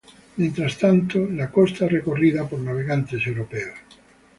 [0.37, 3.75] Mientras tanto, la costa es recorrida por navegantes europeos.